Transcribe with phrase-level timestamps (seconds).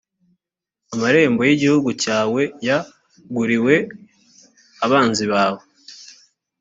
[0.93, 2.73] amarembo y igihugu cyawe y
[3.35, 3.75] guriwe
[4.85, 5.61] abanzi bawe